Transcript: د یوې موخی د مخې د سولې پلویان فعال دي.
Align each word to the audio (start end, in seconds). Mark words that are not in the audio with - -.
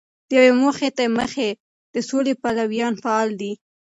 د 0.27 0.29
یوې 0.39 0.51
موخی 0.61 0.89
د 0.97 0.99
مخې 1.17 1.49
د 1.93 1.95
سولې 2.09 2.33
پلویان 2.41 2.93
فعال 3.03 3.29
دي. 3.41 3.53